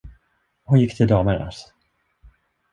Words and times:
Hon 0.63 0.79
gick 0.79 0.97
till 0.97 1.07
damernas. 1.07 1.71